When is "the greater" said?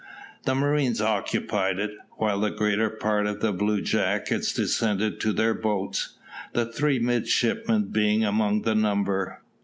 2.39-2.89